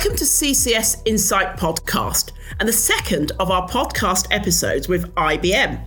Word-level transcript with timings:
Welcome 0.00 0.16
to 0.16 0.24
CCS 0.24 1.02
Insight 1.04 1.58
Podcast 1.58 2.32
and 2.58 2.66
the 2.66 2.72
second 2.72 3.32
of 3.38 3.50
our 3.50 3.68
podcast 3.68 4.28
episodes 4.30 4.88
with 4.88 5.14
IBM. 5.14 5.78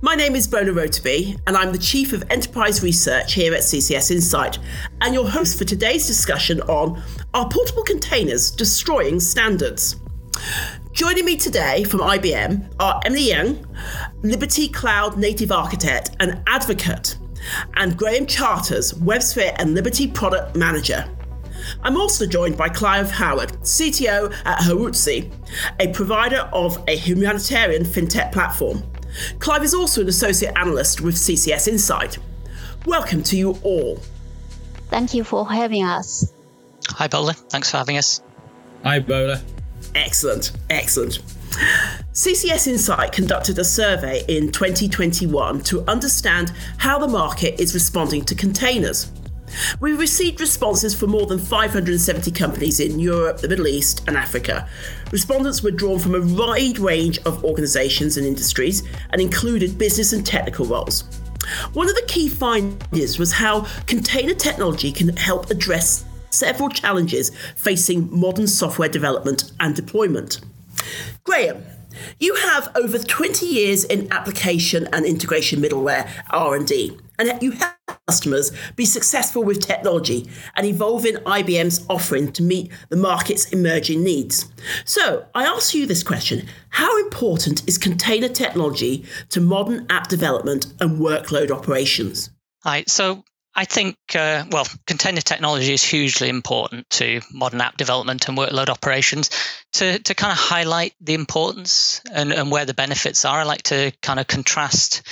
My 0.00 0.14
name 0.14 0.34
is 0.34 0.48
Bola 0.48 0.70
Rotibi, 0.70 1.38
and 1.46 1.54
I'm 1.54 1.70
the 1.70 1.76
Chief 1.76 2.14
of 2.14 2.24
Enterprise 2.30 2.82
Research 2.82 3.34
here 3.34 3.52
at 3.52 3.60
CCS 3.60 4.10
Insight, 4.10 4.58
and 5.02 5.12
your 5.12 5.28
host 5.28 5.58
for 5.58 5.66
today's 5.66 6.06
discussion 6.06 6.62
on 6.62 7.02
Are 7.34 7.46
Portable 7.46 7.82
Containers 7.82 8.50
Destroying 8.50 9.20
Standards? 9.20 9.96
Joining 10.92 11.26
me 11.26 11.36
today 11.36 11.84
from 11.84 12.00
IBM 12.00 12.72
are 12.80 13.02
Emily 13.04 13.26
Jiang, 13.26 13.66
Liberty 14.22 14.66
Cloud 14.66 15.18
Native 15.18 15.52
Architect 15.52 16.16
and 16.20 16.42
Advocate, 16.46 17.18
and 17.74 17.98
Graham 17.98 18.24
Charters, 18.24 18.94
WebSphere 18.94 19.54
and 19.58 19.74
Liberty 19.74 20.06
Product 20.06 20.56
Manager. 20.56 21.06
I'm 21.82 21.96
also 21.96 22.26
joined 22.26 22.56
by 22.56 22.68
Clive 22.68 23.10
Howard, 23.10 23.52
CTO 23.62 24.32
at 24.44 24.58
Huozhi, 24.60 25.32
a 25.80 25.92
provider 25.92 26.48
of 26.52 26.82
a 26.88 26.96
humanitarian 26.96 27.84
fintech 27.84 28.32
platform. 28.32 28.82
Clive 29.38 29.62
is 29.62 29.74
also 29.74 30.00
an 30.00 30.08
associate 30.08 30.56
analyst 30.56 31.00
with 31.00 31.14
CCS 31.14 31.68
Insight. 31.68 32.18
Welcome 32.86 33.22
to 33.24 33.36
you 33.36 33.58
all. 33.62 34.00
Thank 34.88 35.14
you 35.14 35.24
for 35.24 35.48
having 35.48 35.84
us. 35.84 36.32
Hi, 36.88 37.08
Bola. 37.08 37.32
Thanks 37.32 37.70
for 37.70 37.78
having 37.78 37.96
us. 37.96 38.22
Hi, 38.84 38.98
Bola. 38.98 39.40
Excellent, 39.94 40.52
excellent. 40.70 41.20
CCS 42.12 42.66
Insight 42.66 43.12
conducted 43.12 43.58
a 43.58 43.64
survey 43.64 44.24
in 44.28 44.50
2021 44.50 45.60
to 45.62 45.82
understand 45.88 46.52
how 46.78 46.98
the 46.98 47.08
market 47.08 47.60
is 47.60 47.74
responding 47.74 48.24
to 48.24 48.34
containers. 48.34 49.10
We 49.80 49.92
received 49.92 50.40
responses 50.40 50.94
from 50.94 51.10
more 51.10 51.26
than 51.26 51.38
570 51.38 52.30
companies 52.32 52.80
in 52.80 52.98
Europe, 52.98 53.38
the 53.38 53.48
Middle 53.48 53.66
East, 53.66 54.02
and 54.06 54.16
Africa. 54.16 54.68
Respondents 55.10 55.62
were 55.62 55.70
drawn 55.70 55.98
from 55.98 56.14
a 56.14 56.20
wide 56.20 56.78
range 56.78 57.18
of 57.20 57.44
organisations 57.44 58.16
and 58.16 58.26
industries 58.26 58.82
and 59.10 59.20
included 59.20 59.78
business 59.78 60.12
and 60.12 60.24
technical 60.24 60.66
roles. 60.66 61.04
One 61.72 61.88
of 61.88 61.94
the 61.94 62.04
key 62.06 62.28
findings 62.28 63.18
was 63.18 63.32
how 63.32 63.66
container 63.86 64.34
technology 64.34 64.92
can 64.92 65.16
help 65.16 65.50
address 65.50 66.04
several 66.30 66.68
challenges 66.68 67.30
facing 67.56 68.08
modern 68.10 68.46
software 68.46 68.88
development 68.88 69.52
and 69.60 69.74
deployment. 69.74 70.40
Graham, 71.24 71.62
you 72.18 72.34
have 72.36 72.70
over 72.74 72.98
20 72.98 73.46
years 73.46 73.84
in 73.84 74.12
application 74.12 74.88
and 74.92 75.04
integration 75.04 75.60
middleware 75.60 76.08
R&D, 76.30 76.98
and 77.18 77.42
you 77.42 77.52
help 77.52 77.74
customers 78.06 78.52
be 78.76 78.84
successful 78.84 79.44
with 79.44 79.60
technology 79.60 80.28
and 80.56 80.66
evolving 80.66 81.14
IBM's 81.16 81.84
offering 81.88 82.32
to 82.32 82.42
meet 82.42 82.70
the 82.88 82.96
market's 82.96 83.50
emerging 83.50 84.02
needs. 84.02 84.50
So, 84.84 85.26
I 85.34 85.44
ask 85.44 85.74
you 85.74 85.86
this 85.86 86.02
question: 86.02 86.48
How 86.70 86.98
important 87.00 87.66
is 87.68 87.78
container 87.78 88.28
technology 88.28 89.04
to 89.30 89.40
modern 89.40 89.86
app 89.90 90.08
development 90.08 90.72
and 90.80 90.98
workload 91.00 91.50
operations? 91.50 92.30
Hi. 92.64 92.84
So, 92.86 93.24
I 93.54 93.66
think, 93.66 93.96
uh, 94.14 94.44
well, 94.50 94.66
container 94.86 95.20
technology 95.20 95.72
is 95.72 95.84
hugely 95.84 96.28
important 96.28 96.88
to 96.90 97.20
modern 97.32 97.60
app 97.60 97.76
development 97.76 98.26
and 98.28 98.38
workload 98.38 98.70
operations. 98.70 99.28
To, 99.74 99.98
to 99.98 100.14
kind 100.14 100.32
of 100.32 100.38
highlight 100.38 100.94
the 101.00 101.14
importance 101.14 102.00
and, 102.10 102.32
and 102.32 102.50
where 102.50 102.64
the 102.64 102.74
benefits 102.74 103.24
are, 103.24 103.40
I 103.40 103.42
like 103.42 103.64
to 103.64 103.92
kind 104.00 104.18
of 104.18 104.26
contrast 104.26 105.02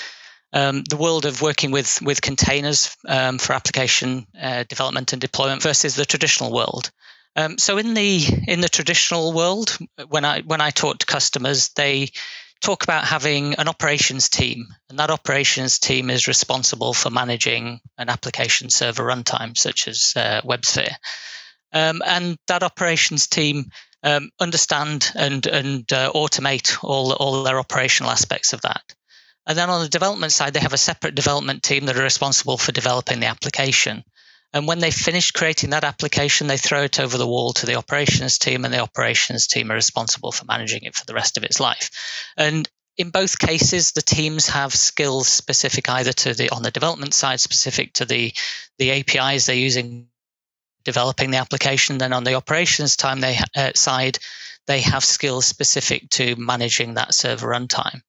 um, 0.52 0.82
the 0.88 0.96
world 0.96 1.26
of 1.26 1.42
working 1.42 1.70
with, 1.70 2.00
with 2.02 2.22
containers 2.22 2.96
um, 3.06 3.38
for 3.38 3.52
application 3.52 4.26
uh, 4.40 4.64
development 4.64 5.12
and 5.12 5.20
deployment 5.20 5.62
versus 5.62 5.94
the 5.94 6.06
traditional 6.06 6.52
world. 6.52 6.90
Um, 7.36 7.58
so 7.58 7.78
in 7.78 7.94
the 7.94 8.26
in 8.48 8.60
the 8.60 8.68
traditional 8.68 9.32
world, 9.32 9.78
when 10.08 10.24
I 10.24 10.40
when 10.40 10.60
I 10.60 10.70
talk 10.70 10.98
to 10.98 11.06
customers, 11.06 11.68
they 11.70 12.10
talk 12.60 12.84
about 12.84 13.04
having 13.04 13.54
an 13.54 13.68
operations 13.68 14.28
team, 14.28 14.66
and 14.88 14.98
that 14.98 15.10
operations 15.10 15.78
team 15.78 16.10
is 16.10 16.28
responsible 16.28 16.92
for 16.92 17.10
managing 17.10 17.80
an 17.98 18.08
application 18.08 18.70
server 18.70 19.04
runtime, 19.04 19.56
such 19.56 19.88
as 19.88 20.12
uh, 20.16 20.40
WebSphere. 20.42 20.94
Um, 21.72 22.02
and 22.04 22.36
that 22.48 22.62
operations 22.62 23.26
team 23.26 23.70
um, 24.02 24.30
understand 24.40 25.12
and 25.14 25.46
and 25.46 25.92
uh, 25.92 26.12
automate 26.12 26.82
all 26.82 27.12
all 27.12 27.42
their 27.42 27.58
operational 27.58 28.10
aspects 28.10 28.52
of 28.52 28.62
that. 28.62 28.82
And 29.46 29.56
then 29.56 29.70
on 29.70 29.82
the 29.82 29.88
development 29.88 30.32
side, 30.32 30.52
they 30.52 30.60
have 30.60 30.72
a 30.72 30.78
separate 30.78 31.14
development 31.14 31.62
team 31.62 31.86
that 31.86 31.96
are 31.96 32.02
responsible 32.02 32.58
for 32.58 32.72
developing 32.72 33.20
the 33.20 33.26
application. 33.26 34.04
And 34.52 34.66
when 34.66 34.80
they 34.80 34.90
finish 34.90 35.30
creating 35.30 35.70
that 35.70 35.84
application, 35.84 36.46
they 36.46 36.56
throw 36.56 36.82
it 36.82 36.98
over 36.98 37.16
the 37.16 37.26
wall 37.26 37.52
to 37.54 37.66
the 37.66 37.76
operations 37.76 38.38
team, 38.38 38.64
and 38.64 38.74
the 38.74 38.80
operations 38.80 39.46
team 39.46 39.70
are 39.70 39.76
responsible 39.76 40.32
for 40.32 40.44
managing 40.44 40.82
it 40.82 40.96
for 40.96 41.06
the 41.06 41.14
rest 41.14 41.36
of 41.36 41.44
its 41.44 41.60
life. 41.60 41.90
And 42.36 42.68
in 42.96 43.10
both 43.10 43.38
cases, 43.38 43.92
the 43.92 44.02
teams 44.02 44.48
have 44.48 44.74
skills 44.74 45.28
specific 45.28 45.88
either 45.88 46.12
to 46.12 46.34
the 46.34 46.50
on 46.50 46.62
the 46.62 46.70
development 46.70 47.14
side, 47.14 47.40
specific 47.40 47.94
to 47.94 48.04
the 48.04 48.32
the 48.78 48.90
APIs 48.90 49.46
they're 49.46 49.56
using 49.56 50.08
developing 50.84 51.30
the 51.30 51.38
application. 51.38 51.98
Then 51.98 52.12
on 52.12 52.24
the 52.24 52.34
operations 52.34 52.96
time 52.96 53.20
they 53.20 53.38
uh, 53.56 53.72
side, 53.74 54.18
they 54.66 54.80
have 54.80 55.04
skills 55.04 55.46
specific 55.46 56.10
to 56.10 56.36
managing 56.36 56.94
that 56.94 57.14
server 57.14 57.48
runtime. 57.48 58.02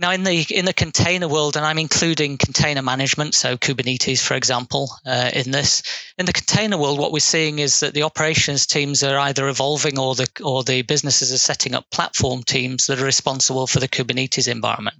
Now, 0.00 0.12
in 0.12 0.22
the 0.22 0.46
in 0.50 0.64
the 0.64 0.72
container 0.72 1.26
world, 1.26 1.56
and 1.56 1.66
I'm 1.66 1.78
including 1.78 2.38
container 2.38 2.82
management, 2.82 3.34
so 3.34 3.56
Kubernetes, 3.56 4.20
for 4.20 4.34
example, 4.34 4.90
uh, 5.04 5.30
in 5.34 5.50
this. 5.50 5.82
In 6.16 6.24
the 6.24 6.32
container 6.32 6.78
world, 6.78 7.00
what 7.00 7.10
we're 7.10 7.18
seeing 7.18 7.58
is 7.58 7.80
that 7.80 7.94
the 7.94 8.04
operations 8.04 8.66
teams 8.66 9.02
are 9.02 9.18
either 9.18 9.48
evolving, 9.48 9.98
or 9.98 10.14
the 10.14 10.28
or 10.44 10.62
the 10.62 10.82
businesses 10.82 11.32
are 11.32 11.38
setting 11.38 11.74
up 11.74 11.90
platform 11.90 12.44
teams 12.44 12.86
that 12.86 13.00
are 13.00 13.04
responsible 13.04 13.66
for 13.66 13.80
the 13.80 13.88
Kubernetes 13.88 14.46
environment. 14.46 14.96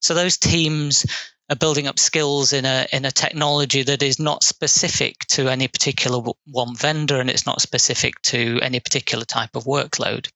So 0.00 0.12
those 0.12 0.38
teams 0.38 1.06
are 1.48 1.56
building 1.56 1.86
up 1.86 2.00
skills 2.00 2.52
in 2.52 2.64
a 2.64 2.88
in 2.92 3.04
a 3.04 3.12
technology 3.12 3.84
that 3.84 4.02
is 4.02 4.18
not 4.18 4.42
specific 4.42 5.20
to 5.28 5.48
any 5.48 5.68
particular 5.68 6.20
one 6.46 6.74
vendor, 6.74 7.20
and 7.20 7.30
it's 7.30 7.46
not 7.46 7.60
specific 7.60 8.20
to 8.22 8.58
any 8.60 8.80
particular 8.80 9.24
type 9.24 9.54
of 9.54 9.64
workload. 9.64 10.28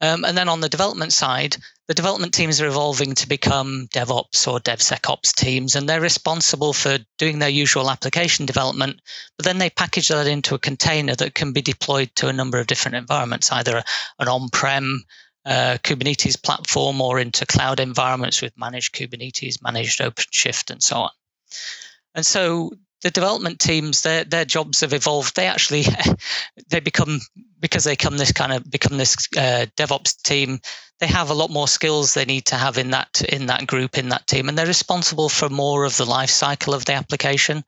Um, 0.00 0.24
and 0.24 0.36
then 0.36 0.48
on 0.48 0.60
the 0.60 0.68
development 0.68 1.12
side, 1.12 1.56
the 1.88 1.94
development 1.94 2.34
teams 2.34 2.60
are 2.60 2.66
evolving 2.66 3.14
to 3.14 3.28
become 3.28 3.88
DevOps 3.92 4.48
or 4.48 4.58
DevSecOps 4.58 5.34
teams, 5.34 5.76
and 5.76 5.88
they're 5.88 6.00
responsible 6.00 6.72
for 6.72 6.98
doing 7.18 7.38
their 7.38 7.48
usual 7.48 7.90
application 7.90 8.44
development. 8.44 9.00
But 9.36 9.44
then 9.44 9.58
they 9.58 9.70
package 9.70 10.08
that 10.08 10.26
into 10.26 10.54
a 10.54 10.58
container 10.58 11.14
that 11.14 11.34
can 11.34 11.52
be 11.52 11.62
deployed 11.62 12.10
to 12.16 12.28
a 12.28 12.32
number 12.32 12.58
of 12.58 12.66
different 12.66 12.96
environments, 12.96 13.52
either 13.52 13.82
an 14.18 14.28
on 14.28 14.48
prem 14.48 15.04
uh, 15.44 15.78
Kubernetes 15.84 16.42
platform 16.42 17.00
or 17.00 17.20
into 17.20 17.46
cloud 17.46 17.78
environments 17.78 18.42
with 18.42 18.58
managed 18.58 18.94
Kubernetes, 18.94 19.62
managed 19.62 20.00
OpenShift, 20.00 20.70
and 20.70 20.82
so 20.82 20.96
on. 20.96 21.10
And 22.16 22.26
so 22.26 22.72
the 23.06 23.12
development 23.12 23.60
teams 23.60 24.02
their 24.02 24.24
their 24.24 24.44
jobs 24.44 24.80
have 24.80 24.92
evolved. 24.92 25.36
They 25.36 25.46
actually 25.46 25.84
they 26.70 26.80
become 26.80 27.20
because 27.60 27.84
they 27.84 27.94
come 27.94 28.16
this 28.16 28.32
kind 28.32 28.52
of 28.52 28.68
become 28.68 28.96
this 28.96 29.16
uh, 29.36 29.66
devops 29.76 30.20
team 30.22 30.58
they 30.98 31.06
have 31.06 31.30
a 31.30 31.34
lot 31.34 31.50
more 31.50 31.68
skills 31.68 32.14
they 32.14 32.24
need 32.24 32.46
to 32.46 32.56
have 32.56 32.78
in 32.78 32.90
that 32.90 33.22
in 33.28 33.46
that 33.46 33.66
group 33.66 33.96
in 33.96 34.08
that 34.08 34.26
team 34.26 34.48
and 34.48 34.58
they're 34.58 34.66
responsible 34.66 35.28
for 35.28 35.48
more 35.48 35.84
of 35.84 35.96
the 35.96 36.04
life 36.04 36.30
cycle 36.30 36.74
of 36.74 36.84
the 36.84 36.94
application. 36.94 37.62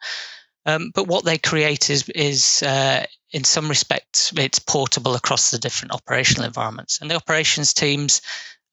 Um, 0.67 0.91
but 0.93 1.07
what 1.07 1.25
they 1.25 1.39
create 1.39 1.89
is 1.89 2.09
is 2.09 2.63
uh, 2.65 3.05
in 3.31 3.45
some 3.45 3.69
respects 3.69 4.33
it's 4.37 4.59
portable 4.59 5.15
across 5.15 5.53
the 5.53 5.59
different 5.59 5.95
operational 5.95 6.47
environments. 6.47 7.01
And 7.01 7.09
the 7.09 7.15
operations 7.17 7.73
teams 7.73 8.23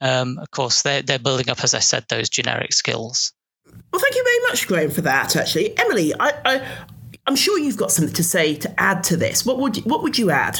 um, 0.02 0.40
of 0.40 0.50
course 0.50 0.82
they're, 0.82 1.04
they're 1.04 1.20
building 1.20 1.50
up 1.50 1.64
as 1.64 1.76
i 1.76 1.80
said 1.80 2.06
those 2.10 2.28
generic 2.28 2.74
skills 2.74 3.34
well, 3.92 4.02
thank 4.02 4.16
you 4.16 4.24
very 4.24 4.40
much, 4.50 4.68
Graham, 4.68 4.92
for 4.92 5.02
that. 5.02 5.36
Actually, 5.36 5.78
Emily, 5.78 6.14
I, 6.20 6.34
I, 6.46 6.68
I'm 7.28 7.36
sure 7.36 7.58
you've 7.58 7.78
got 7.78 7.92
something 7.92 8.14
to 8.14 8.24
say 8.24 8.56
to 8.56 8.80
add 8.80 9.04
to 9.06 9.18
this. 9.18 9.46
What 9.46 9.60
would 9.60 9.78
what 9.86 10.04
would 10.04 10.18
you 10.18 10.32
add? 10.32 10.60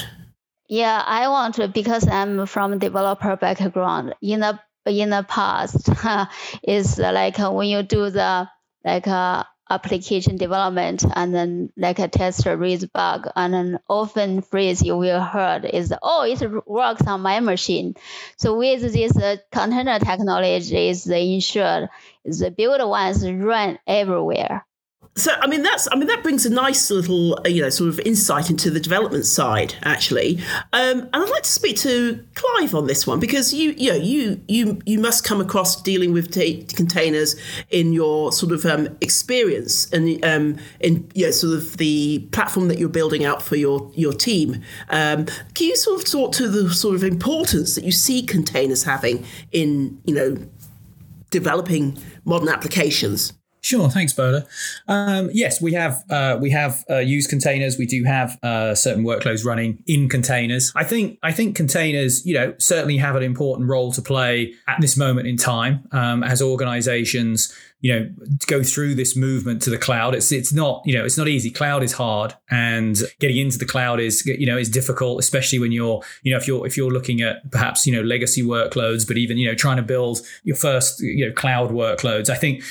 Yeah, 0.68 1.02
I 1.06 1.28
want 1.28 1.56
to 1.56 1.68
because 1.68 2.08
I'm 2.08 2.46
from 2.46 2.78
developer 2.78 3.36
background. 3.36 4.14
In 4.22 4.40
the 4.40 4.58
in 4.86 5.10
the 5.10 5.24
past, 5.28 5.88
is 6.62 6.98
like 6.98 7.38
when 7.38 7.68
you 7.68 7.82
do 7.82 8.10
the 8.10 8.48
like 8.84 9.06
uh, 9.06 9.44
application 9.68 10.36
development 10.36 11.04
and 11.14 11.34
then 11.34 11.72
like 11.76 11.98
a 11.98 12.08
tester 12.08 12.56
reads 12.56 12.84
bug. 12.86 13.28
And 13.34 13.54
an 13.54 13.78
often 13.88 14.42
phrase 14.42 14.82
you 14.82 14.96
will 14.96 15.20
heard 15.20 15.64
is 15.64 15.92
oh 16.02 16.22
it 16.22 16.66
works 16.66 17.06
on 17.06 17.22
my 17.22 17.40
machine. 17.40 17.94
So 18.36 18.56
with 18.58 18.80
this 18.92 19.16
uh, 19.16 19.36
container 19.50 19.98
technology 19.98 20.88
is 20.88 21.06
ensured 21.06 21.88
the 22.24 22.50
build 22.50 22.88
ones 22.88 23.28
run 23.30 23.78
everywhere 23.86 24.64
So, 25.18 25.32
I 25.40 25.46
mean, 25.46 25.62
that's 25.62 25.88
I 25.90 25.96
mean 25.96 26.08
that 26.08 26.22
brings 26.22 26.44
a 26.44 26.50
nice 26.50 26.90
little 26.90 27.38
uh, 27.44 27.48
you 27.48 27.62
know 27.62 27.70
sort 27.70 27.88
of 27.88 27.98
insight 28.00 28.50
into 28.50 28.70
the 28.70 28.78
development 28.78 29.24
side 29.24 29.74
actually. 29.82 30.38
Um, 30.74 31.00
and 31.00 31.10
I'd 31.14 31.30
like 31.30 31.42
to 31.42 31.50
speak 31.50 31.76
to 31.78 32.22
Clive 32.34 32.74
on 32.74 32.86
this 32.86 33.06
one 33.06 33.18
because 33.18 33.54
you 33.54 33.70
you 33.78 33.90
know, 33.92 33.96
you 33.96 34.42
you 34.46 34.78
you 34.84 34.98
must 34.98 35.24
come 35.24 35.40
across 35.40 35.80
dealing 35.80 36.12
with 36.12 36.32
t- 36.32 36.64
containers 36.64 37.34
in 37.70 37.94
your 37.94 38.30
sort 38.30 38.52
of 38.52 38.66
um, 38.66 38.94
experience 39.00 39.90
and 39.90 40.22
um, 40.22 40.58
in 40.80 41.10
you 41.14 41.24
know, 41.24 41.30
sort 41.30 41.54
of 41.54 41.78
the 41.78 42.18
platform 42.32 42.68
that 42.68 42.78
you're 42.78 42.90
building 42.90 43.24
out 43.24 43.40
for 43.40 43.56
your 43.56 43.90
your 43.94 44.12
team. 44.12 44.62
Um, 44.90 45.24
can 45.54 45.66
you 45.66 45.76
sort 45.76 45.98
of 45.98 46.10
talk 46.10 46.32
to 46.32 46.46
the 46.46 46.74
sort 46.74 46.94
of 46.94 47.02
importance 47.02 47.74
that 47.74 47.84
you 47.84 47.92
see 47.92 48.22
containers 48.22 48.84
having 48.84 49.24
in 49.50 49.98
you 50.04 50.14
know 50.14 50.36
developing 51.30 51.96
modern 52.26 52.50
applications? 52.50 53.32
Sure, 53.66 53.90
thanks, 53.90 54.12
Bola. 54.12 54.46
Um, 54.86 55.28
yes, 55.32 55.60
we 55.60 55.72
have 55.72 56.04
uh, 56.08 56.38
we 56.40 56.50
have 56.50 56.84
uh, 56.88 56.98
used 56.98 57.28
containers. 57.28 57.76
We 57.76 57.86
do 57.86 58.04
have 58.04 58.38
uh, 58.44 58.76
certain 58.76 59.02
workloads 59.02 59.44
running 59.44 59.82
in 59.88 60.08
containers. 60.08 60.72
I 60.76 60.84
think 60.84 61.18
I 61.24 61.32
think 61.32 61.56
containers, 61.56 62.24
you 62.24 62.34
know, 62.34 62.54
certainly 62.58 62.96
have 62.98 63.16
an 63.16 63.24
important 63.24 63.68
role 63.68 63.90
to 63.90 64.00
play 64.00 64.54
at 64.68 64.80
this 64.80 64.96
moment 64.96 65.26
in 65.26 65.36
time 65.36 65.88
um, 65.90 66.22
as 66.22 66.40
organizations, 66.40 67.52
you 67.80 67.92
know, 67.92 68.08
go 68.46 68.62
through 68.62 68.94
this 68.94 69.16
movement 69.16 69.62
to 69.62 69.70
the 69.70 69.78
cloud. 69.78 70.14
It's 70.14 70.30
it's 70.30 70.52
not 70.52 70.82
you 70.84 70.96
know 70.96 71.04
it's 71.04 71.18
not 71.18 71.26
easy. 71.26 71.50
Cloud 71.50 71.82
is 71.82 71.92
hard, 71.92 72.34
and 72.48 72.96
getting 73.18 73.36
into 73.36 73.58
the 73.58 73.66
cloud 73.66 73.98
is 73.98 74.24
you 74.26 74.46
know 74.46 74.56
is 74.56 74.68
difficult, 74.68 75.18
especially 75.18 75.58
when 75.58 75.72
you're 75.72 76.02
you 76.22 76.30
know 76.30 76.38
if 76.38 76.46
you're 76.46 76.64
if 76.66 76.76
you're 76.76 76.92
looking 76.92 77.20
at 77.20 77.50
perhaps 77.50 77.84
you 77.84 77.92
know 77.92 78.02
legacy 78.02 78.44
workloads, 78.44 79.06
but 79.06 79.18
even 79.18 79.38
you 79.38 79.48
know 79.48 79.56
trying 79.56 79.76
to 79.76 79.82
build 79.82 80.20
your 80.44 80.56
first 80.56 81.00
you 81.00 81.26
know 81.26 81.32
cloud 81.32 81.70
workloads. 81.70 82.30
I 82.30 82.36
think 82.36 82.62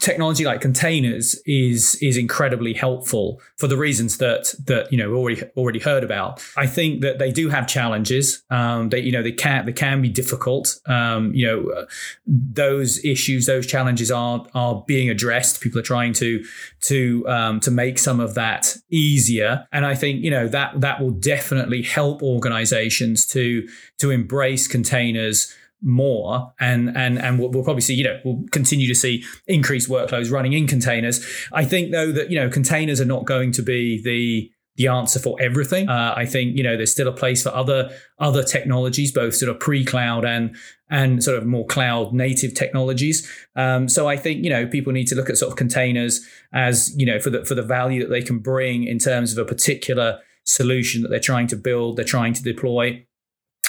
technology 0.00 0.44
like 0.44 0.60
containers 0.60 1.34
is 1.46 1.96
is 1.96 2.16
incredibly 2.16 2.72
helpful 2.72 3.40
for 3.56 3.66
the 3.66 3.76
reasons 3.76 4.18
that 4.18 4.54
that 4.66 4.90
you 4.92 4.98
know 4.98 5.12
already 5.14 5.42
already 5.56 5.78
heard 5.78 6.04
about. 6.04 6.42
I 6.56 6.66
think 6.66 7.00
that 7.02 7.18
they 7.18 7.30
do 7.30 7.48
have 7.48 7.66
challenges. 7.66 8.42
Um, 8.50 8.88
they 8.88 9.00
you 9.00 9.12
know 9.12 9.22
they 9.22 9.32
can 9.32 9.66
they 9.66 9.72
can 9.72 10.02
be 10.02 10.08
difficult. 10.08 10.78
Um, 10.86 11.34
you 11.34 11.46
know 11.46 11.70
uh, 11.70 11.86
those 12.26 13.04
issues, 13.04 13.46
those 13.46 13.66
challenges 13.66 14.10
are 14.10 14.46
are 14.54 14.84
being 14.86 15.10
addressed. 15.10 15.60
People 15.60 15.80
are 15.80 15.82
trying 15.82 16.12
to 16.14 16.44
to 16.82 17.28
um, 17.28 17.60
to 17.60 17.70
make 17.70 17.98
some 17.98 18.20
of 18.20 18.34
that 18.34 18.76
easier, 18.90 19.66
and 19.72 19.84
I 19.86 19.94
think 19.94 20.22
you 20.24 20.30
know 20.30 20.48
that 20.48 20.80
that 20.80 21.00
will 21.00 21.12
definitely 21.12 21.82
help 21.82 22.22
organizations 22.22 23.26
to 23.28 23.66
to 23.98 24.10
embrace 24.10 24.66
containers 24.66 25.54
more 25.84 26.52
and 26.58 26.96
and 26.96 27.18
and 27.18 27.38
we'll, 27.38 27.50
we'll, 27.50 27.62
probably 27.62 27.82
see 27.82 27.94
you 27.94 28.04
know 28.04 28.18
we'll 28.24 28.42
continue 28.50 28.88
to 28.88 28.94
see 28.94 29.22
increased 29.46 29.88
workloads 29.88 30.32
running 30.32 30.54
in 30.54 30.66
containers. 30.66 31.24
I 31.52 31.64
think 31.64 31.92
though 31.92 32.10
that 32.10 32.30
you 32.30 32.40
know 32.40 32.48
containers 32.48 33.00
are 33.00 33.06
not 33.06 33.26
going 33.26 33.52
to 33.52 33.62
be 33.62 34.02
the 34.02 34.50
the 34.76 34.88
answer 34.88 35.20
for 35.20 35.36
everything. 35.40 35.88
Uh, 35.88 36.14
i 36.16 36.24
think 36.24 36.56
you 36.56 36.62
know 36.62 36.76
there's 36.76 36.90
still 36.90 37.06
a 37.06 37.12
place 37.12 37.42
for 37.42 37.50
other 37.50 37.90
other 38.18 38.42
technologies 38.42 39.12
both 39.12 39.34
sort 39.34 39.50
of 39.50 39.60
pre-cloud 39.60 40.24
and 40.24 40.56
and 40.90 41.22
sort 41.22 41.36
of 41.36 41.44
more 41.44 41.66
cloud 41.66 42.12
native 42.12 42.54
technologies. 42.54 43.30
Um, 43.54 43.88
so 43.88 44.08
i 44.08 44.16
think 44.16 44.42
you 44.42 44.50
know 44.50 44.66
people 44.66 44.92
need 44.92 45.06
to 45.08 45.14
look 45.14 45.28
at 45.28 45.36
sort 45.36 45.52
of 45.52 45.58
containers 45.58 46.26
as 46.52 46.94
you 46.96 47.04
know 47.04 47.20
for 47.20 47.28
the 47.28 47.44
for 47.44 47.54
the 47.54 47.62
value 47.62 48.00
that 48.00 48.10
they 48.10 48.22
can 48.22 48.38
bring 48.38 48.84
in 48.84 48.98
terms 48.98 49.32
of 49.32 49.38
a 49.38 49.44
particular 49.44 50.18
solution 50.44 51.02
that 51.02 51.08
they're 51.08 51.20
trying 51.20 51.46
to 51.48 51.56
build 51.56 51.96
they're 51.96 52.04
trying 52.04 52.32
to 52.32 52.42
deploy 52.42 53.04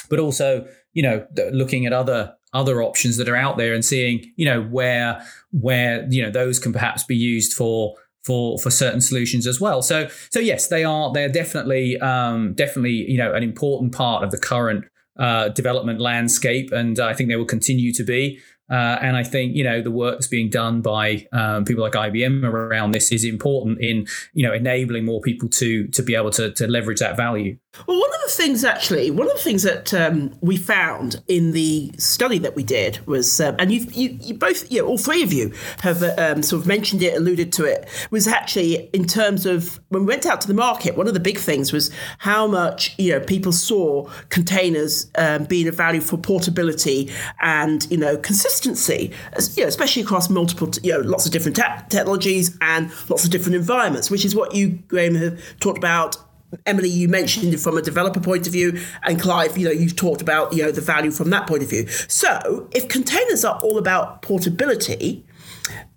but 0.10 0.20
also 0.20 0.66
you 0.96 1.04
know 1.04 1.28
looking 1.52 1.86
at 1.86 1.94
other 1.94 2.34
other 2.54 2.82
options 2.82 3.18
that 3.18 3.30
are 3.30 3.36
out 3.36 3.58
there 3.58 3.74
and 3.74 3.86
seeing 3.86 4.34
you 4.38 4.46
know 4.46 4.64
where 4.64 5.24
where 5.52 6.08
you 6.10 6.24
know 6.24 6.32
those 6.32 6.58
can 6.58 6.74
perhaps 6.74 7.04
be 7.04 7.16
used 7.16 7.54
for 7.54 7.94
for 8.24 8.58
for 8.58 8.72
certain 8.72 9.02
solutions 9.02 9.46
as 9.46 9.62
well 9.62 9.84
so 9.84 10.08
so 10.32 10.40
yes 10.40 10.70
they 10.70 10.84
are 10.84 11.14
they're 11.14 11.30
definitely 11.30 12.00
um, 12.00 12.54
definitely 12.54 13.10
you 13.12 13.18
know 13.18 13.34
an 13.34 13.44
important 13.44 13.94
part 13.94 14.24
of 14.24 14.32
the 14.32 14.38
current 14.38 14.86
uh, 15.20 15.50
development 15.50 16.02
landscape 16.02 16.72
and 16.72 17.00
I 17.00 17.14
think 17.14 17.30
they 17.30 17.36
will 17.36 17.46
continue 17.46 17.94
to 17.94 18.04
be 18.04 18.40
uh, 18.70 18.98
and 19.00 19.16
I 19.16 19.24
think 19.24 19.56
you 19.56 19.64
know 19.64 19.82
the 19.82 19.92
work 19.92 20.16
that's 20.16 20.28
being 20.28 20.50
done 20.50 20.82
by 20.82 21.28
um, 21.32 21.66
people 21.66 21.84
like 21.84 21.94
IBM 21.94 22.44
around 22.44 22.92
this 22.92 23.12
is 23.12 23.24
important 23.24 23.80
in 23.80 24.08
you 24.34 24.48
know 24.48 24.54
enabling 24.54 25.06
more 25.06 25.22
people 25.22 25.48
to 25.50 25.88
to 25.90 26.02
be 26.02 26.16
able 26.16 26.32
to 26.32 26.52
to 26.52 26.68
leverage 26.68 27.00
that 27.00 27.16
value. 27.16 27.58
Well, 27.88 28.00
one 28.00 28.10
of 28.10 28.22
the 28.26 28.32
things 28.32 28.64
actually, 28.64 29.12
one 29.12 29.28
of 29.28 29.34
the 29.34 29.44
things 29.44 29.64
that 29.64 29.94
um, 29.94 30.36
we 30.42 30.58
found 30.58 31.22
in 31.28 31.52
the 31.52 31.92
study 31.98 32.38
that 32.40 32.56
we 32.56 32.64
did 32.64 33.06
was, 33.06 33.40
um, 33.42 33.56
and 33.60 33.72
you 33.72 33.86
you 33.92 34.34
both, 34.34 34.72
you 34.72 34.82
know, 34.82 34.88
all 34.88 34.98
three 34.98 35.22
of 35.24 35.32
you 35.32 35.54
have 35.82 36.02
um, 36.18 36.42
sort 36.42 36.62
of 36.62 36.68
mentioned 36.68 37.04
it, 37.04 37.16
alluded 37.16 37.52
to 37.54 37.66
it, 37.66 37.88
was 38.12 38.28
actually 38.28 38.90
in 38.94 39.06
terms 39.06 39.46
of 39.46 39.80
when 39.90 40.04
we 40.04 40.08
went 40.08 40.26
out 40.26 40.42
to 40.42 40.48
the 40.48 40.54
market. 40.54 40.98
One 40.98 41.08
of 41.08 41.14
the 41.14 41.20
big 41.20 41.38
things 41.38 41.72
was 41.72 41.92
how 42.20 42.48
much 42.48 42.96
you 42.98 43.12
know 43.12 43.20
people 43.20 43.52
saw 43.52 44.10
containers 44.30 45.12
um, 45.18 45.44
being 45.44 45.68
of 45.68 45.76
value 45.76 46.02
for 46.02 46.18
portability 46.18 47.12
and 47.42 47.86
you 47.92 47.98
know 47.98 48.18
consistency, 48.18 49.12
you 49.54 49.64
know, 49.64 49.68
especially 49.68 50.02
across 50.02 50.30
multiple, 50.30 50.70
you 50.82 50.92
know, 50.92 51.00
lots 51.00 51.26
of 51.26 51.32
different 51.32 51.56
te- 51.56 51.64
technologies 51.90 52.58
and 52.62 52.90
lots 53.10 53.26
of 53.26 53.32
different 53.32 53.56
environments, 53.56 54.10
which 54.10 54.26
is 54.26 54.36
what 54.36 54.56
you 54.56 54.70
Graham 54.88 55.16
have 55.16 55.42
talked 55.60 55.78
about 55.78 56.18
Emily, 56.66 56.90
you 56.90 57.08
mentioned 57.08 57.54
it 57.54 57.60
from 57.60 57.78
a 57.78 57.82
developer 57.82 58.20
point 58.20 58.48
of 58.48 58.54
view, 58.54 58.80
and 59.04 59.20
Clive, 59.20 59.58
you 59.58 59.66
know, 59.66 59.72
you've 59.72 59.96
talked 59.96 60.22
about 60.22 60.54
you 60.54 60.64
know 60.64 60.72
the 60.72 60.82
value 60.82 61.12
from 61.12 61.30
that 61.32 61.48
point 61.48 61.64
of 61.64 61.70
view. 61.70 61.88
So, 61.88 62.70
if 62.74 62.88
containers 62.88 63.44
are 63.44 63.60
all 63.60 63.78
about 63.78 64.22
portability, 64.22 65.26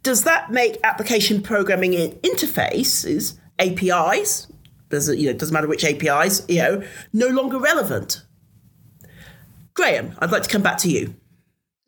does 0.03 0.25
that 0.25 0.50
make 0.50 0.79
application 0.85 1.43
programming 1.43 1.95
in 1.95 2.12
interfaces 2.21 3.39
APIs? 3.59 4.47
Does 4.89 5.09
it, 5.09 5.19
you 5.19 5.31
know, 5.31 5.39
doesn't 5.39 5.53
matter 5.53 5.69
which 5.69 5.85
APIs, 5.85 6.45
you 6.49 6.59
know, 6.59 6.83
no 7.12 7.29
longer 7.29 7.59
relevant. 7.59 8.25
Graham, 9.75 10.17
I'd 10.19 10.31
like 10.31 10.43
to 10.45 10.49
come 10.49 10.62
back 10.62 10.79
to 10.79 10.91
you. 10.91 11.15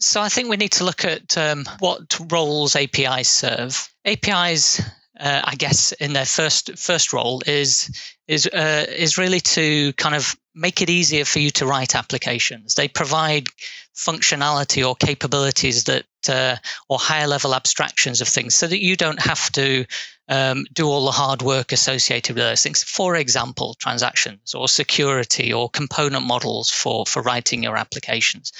So 0.00 0.20
I 0.20 0.28
think 0.28 0.48
we 0.48 0.56
need 0.56 0.72
to 0.72 0.84
look 0.84 1.04
at 1.04 1.36
um, 1.36 1.64
what 1.78 2.18
roles 2.30 2.76
APIs 2.76 3.28
serve. 3.28 3.88
APIs 4.04 4.80
uh, 5.20 5.42
I 5.44 5.54
guess 5.54 5.92
in 5.92 6.12
their 6.12 6.24
first 6.24 6.78
first 6.78 7.12
role 7.12 7.42
is 7.46 7.90
is 8.26 8.46
uh, 8.46 8.86
is 8.88 9.18
really 9.18 9.40
to 9.40 9.92
kind 9.94 10.14
of 10.14 10.36
make 10.54 10.82
it 10.82 10.90
easier 10.90 11.24
for 11.24 11.38
you 11.38 11.50
to 11.50 11.66
write 11.66 11.94
applications. 11.94 12.74
They 12.74 12.88
provide 12.88 13.48
functionality 13.94 14.86
or 14.86 14.96
capabilities 14.96 15.84
that 15.84 16.06
uh, 16.28 16.56
or 16.88 16.98
higher 16.98 17.26
level 17.26 17.54
abstractions 17.54 18.20
of 18.20 18.28
things, 18.28 18.54
so 18.54 18.66
that 18.66 18.82
you 18.82 18.96
don't 18.96 19.20
have 19.20 19.50
to 19.52 19.84
um, 20.28 20.64
do 20.72 20.88
all 20.88 21.04
the 21.04 21.12
hard 21.12 21.42
work 21.42 21.72
associated 21.72 22.34
with 22.34 22.44
those 22.44 22.62
things. 22.62 22.82
For 22.82 23.16
example, 23.16 23.74
transactions 23.74 24.54
or 24.54 24.68
security 24.68 25.52
or 25.52 25.68
component 25.68 26.24
models 26.24 26.70
for 26.70 27.04
for 27.04 27.22
writing 27.22 27.62
your 27.62 27.76
applications. 27.76 28.52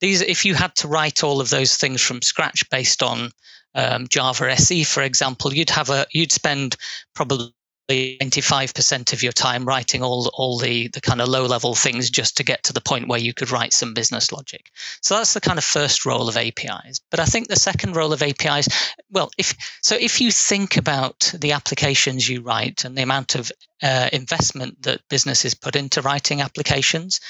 These, 0.00 0.20
if 0.20 0.44
you 0.44 0.54
had 0.54 0.74
to 0.76 0.88
write 0.88 1.24
all 1.24 1.40
of 1.40 1.48
those 1.48 1.76
things 1.76 2.02
from 2.02 2.20
scratch 2.20 2.68
based 2.68 3.02
on 3.02 3.30
um, 3.74 4.08
Java 4.08 4.50
SE, 4.52 4.84
for 4.84 5.02
example, 5.02 5.52
you'd 5.54 5.70
have 5.70 5.90
a 5.90 6.06
you'd 6.12 6.32
spend 6.32 6.76
probably 7.14 7.53
25% 7.88 9.12
of 9.12 9.22
your 9.22 9.32
time 9.32 9.64
writing 9.64 10.02
all 10.02 10.30
all 10.34 10.58
the 10.58 10.88
the 10.88 11.00
kind 11.00 11.20
of 11.20 11.28
low 11.28 11.46
level 11.46 11.74
things 11.74 12.10
just 12.10 12.36
to 12.36 12.44
get 12.44 12.64
to 12.64 12.72
the 12.72 12.80
point 12.80 13.08
where 13.08 13.20
you 13.20 13.34
could 13.34 13.50
write 13.50 13.72
some 13.72 13.94
business 13.94 14.32
logic. 14.32 14.70
So 15.02 15.16
that's 15.16 15.34
the 15.34 15.40
kind 15.40 15.58
of 15.58 15.64
first 15.64 16.06
role 16.06 16.28
of 16.28 16.36
apis 16.36 17.00
but 17.10 17.20
i 17.20 17.24
think 17.24 17.48
the 17.48 17.56
second 17.56 17.96
role 17.96 18.12
of 18.12 18.22
apis 18.22 18.68
well 19.10 19.30
if 19.38 19.54
so 19.82 19.96
if 19.96 20.20
you 20.20 20.30
think 20.30 20.76
about 20.76 21.32
the 21.38 21.52
applications 21.52 22.28
you 22.28 22.40
write 22.42 22.84
and 22.84 22.96
the 22.96 23.02
amount 23.02 23.34
of 23.34 23.50
uh, 23.82 24.08
investment 24.12 24.80
that 24.82 25.00
businesses 25.10 25.54
put 25.54 25.76
into 25.76 26.00
writing 26.00 26.40
applications 26.40 27.20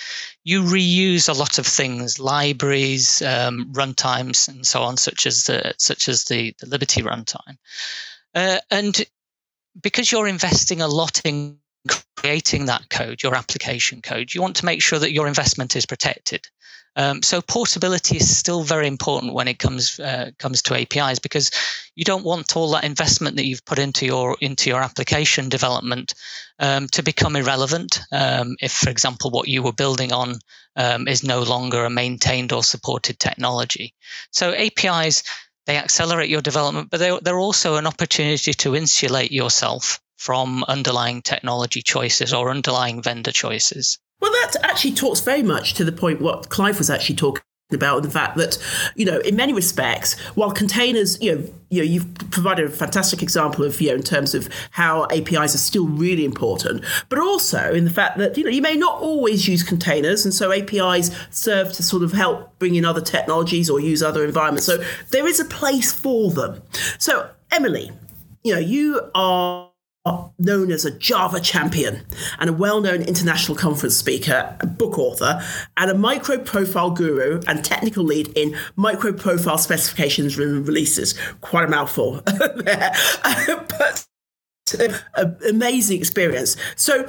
you 0.45 0.63
reuse 0.63 1.29
a 1.29 1.33
lot 1.33 1.59
of 1.59 1.67
things 1.67 2.21
libraries 2.21 3.23
um, 3.23 3.73
runtimes 3.73 4.49
and 4.49 4.67
so 4.67 4.83
on 4.83 4.97
such 4.97 5.27
as 5.27 5.45
the 5.45 5.75
such 5.79 6.09
as 6.09 6.25
the, 6.25 6.55
the 6.61 6.67
liberty 6.67 7.03
runtime. 7.03 7.57
Uh, 8.35 8.59
and 8.71 9.05
because 9.81 10.11
you're 10.11 10.29
investing 10.29 10.81
a 10.81 10.89
lot 10.89 11.21
in 11.25 11.59
creating 12.17 12.67
that 12.67 12.89
code, 12.89 13.23
your 13.23 13.35
application 13.35 14.01
code, 14.01 14.33
you 14.33 14.41
want 14.41 14.57
to 14.57 14.65
make 14.65 14.83
sure 14.83 14.99
that 14.99 15.13
your 15.13 15.27
investment 15.27 15.77
is 15.77 15.87
protected. 15.87 16.47
Um, 16.97 17.23
so 17.23 17.41
portability 17.41 18.17
is 18.17 18.37
still 18.37 18.63
very 18.63 18.87
important 18.87 19.35
when 19.35 19.49
it 19.49 19.59
comes 19.59 19.99
uh, 19.99 20.31
comes 20.39 20.63
to 20.63 20.75
APIs 20.75 21.19
because 21.19 21.51
you 21.97 22.05
don't 22.05 22.25
want 22.25 22.57
all 22.57 22.71
that 22.71 22.85
investment 22.85 23.37
that 23.37 23.47
you've 23.47 23.65
put 23.65 23.81
into 23.81 24.07
your 24.07 24.37
into 24.41 24.71
your 24.71 24.81
application 24.81 25.49
development 25.49 26.15
um, 26.61 26.87
to 26.89 27.03
become 27.03 27.35
irrelevant. 27.35 27.99
Um, 28.13 28.57
if, 28.61 28.73
for 28.73 28.91
example, 28.91 29.31
what 29.31 29.49
you 29.49 29.63
were 29.63 29.73
building 29.73 30.13
on 30.13 30.39
um, 30.77 31.09
is 31.09 31.25
no 31.25 31.43
longer 31.43 31.85
a 31.85 31.91
maintained 31.91 32.53
or 32.53 32.63
supported 32.63 33.19
technology, 33.19 33.93
so 34.31 34.53
APIs 34.55 35.25
they 35.67 35.77
accelerate 35.77 36.29
your 36.29 36.41
development, 36.41 36.91
but 36.91 37.01
they're, 37.01 37.21
they're 37.21 37.39
also 37.39 37.77
an 37.77 37.87
opportunity 37.87 38.53
to 38.53 38.77
insulate 38.77 39.33
yourself 39.33 40.01
from 40.17 40.65
underlying 40.69 41.23
technology 41.23 41.83
choices 41.83 42.33
or 42.33 42.51
underlying 42.51 43.03
vendor 43.03 43.33
choices. 43.33 43.99
Well, 44.21 44.33
that 44.33 44.57
actually 44.63 44.95
talks 44.95 45.21
very 45.21 45.43
much 45.43 45.75
to 45.75 45.85
the 45.85 45.93
point 45.93 46.21
what 46.21 46.49
Clive 46.49 46.79
was 46.79 46.91
actually 46.91 47.17
talking 47.17 47.43
about 47.73 48.03
the 48.03 48.11
fact 48.11 48.37
that, 48.37 48.59
you 48.95 49.05
know, 49.05 49.19
in 49.21 49.37
many 49.37 49.53
respects, 49.53 50.19
while 50.35 50.51
containers, 50.51 51.21
you 51.21 51.35
know, 51.35 51.51
you 51.71 51.79
know, 51.81 51.85
you've 51.85 52.15
provided 52.31 52.67
a 52.67 52.69
fantastic 52.69 53.23
example 53.23 53.65
of, 53.65 53.81
you 53.81 53.89
know, 53.89 53.95
in 53.97 54.03
terms 54.03 54.35
of 54.35 54.49
how 54.71 55.05
APIs 55.07 55.55
are 55.55 55.59
still 55.59 55.89
really 55.89 56.25
important, 56.25 56.85
but 57.09 57.19
also 57.19 57.73
in 57.73 57.85
the 57.85 57.91
fact 57.91 58.19
that, 58.19 58.37
you 58.37 58.45
know, 58.45 58.51
you 58.51 58.63
may 58.63 58.77
not 58.77 59.01
always 59.01 59.49
use 59.49 59.63
containers. 59.63 60.25
And 60.25 60.33
so 60.33 60.53
APIs 60.53 61.11
serve 61.31 61.73
to 61.73 61.83
sort 61.83 62.03
of 62.03 62.13
help 62.13 62.57
bring 62.59 62.75
in 62.77 62.85
other 62.85 63.01
technologies 63.01 63.69
or 63.69 63.81
use 63.81 64.03
other 64.03 64.25
environments. 64.25 64.67
So 64.67 64.85
there 65.11 65.27
is 65.27 65.41
a 65.41 65.45
place 65.47 65.91
for 65.91 66.31
them. 66.31 66.63
So, 66.99 67.31
Emily, 67.51 67.91
you 68.45 68.53
know, 68.53 68.61
you 68.61 69.01
are 69.15 69.71
known 70.39 70.71
as 70.71 70.85
a 70.85 70.91
Java 70.91 71.41
champion 71.41 72.03
and 72.39 72.51
a 72.51 72.53
well 72.53 72.81
known 72.81 73.03
international 73.03 73.57
conference 73.57 73.97
speaker, 73.97 74.57
book 74.77 74.99
author, 74.99 75.43
and 75.77 75.91
a 75.91 75.95
micro 75.95 76.39
profile 76.39 76.91
guru 76.91 77.41
and 77.47 77.65
technical 77.65 78.05
lead 78.05 78.29
in 78.37 78.57
micro 78.77 79.13
profile 79.13 79.59
specifications 79.59 80.39
and 80.39 80.67
releases. 80.67 81.15
Quite 81.41 81.65
a 81.65 81.69
mouthful 81.69 82.21
there, 82.27 82.95
but 83.69 84.07
uh, 84.79 85.27
amazing 85.49 85.99
experience. 85.99 86.57
So 86.77 87.09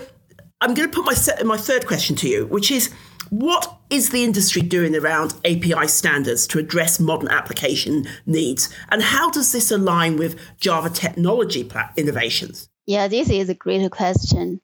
I'm 0.61 0.73
going 0.73 0.89
to 0.89 0.95
put 0.95 1.05
my, 1.05 1.43
my 1.43 1.57
third 1.57 1.85
question 1.87 2.15
to 2.17 2.29
you, 2.29 2.45
which 2.47 2.71
is 2.71 2.93
what 3.29 3.79
is 3.89 4.11
the 4.11 4.23
industry 4.23 4.61
doing 4.61 4.95
around 4.95 5.33
API 5.45 5.87
standards 5.87 6.45
to 6.47 6.59
address 6.59 6.99
modern 6.99 7.29
application 7.29 8.07
needs? 8.25 8.69
And 8.89 9.01
how 9.01 9.29
does 9.29 9.51
this 9.51 9.71
align 9.71 10.17
with 10.17 10.39
Java 10.59 10.89
technology 10.89 11.69
innovations? 11.97 12.69
Yeah, 12.85 13.07
this 13.07 13.29
is 13.29 13.49
a 13.49 13.55
great 13.55 13.89
question. 13.91 14.61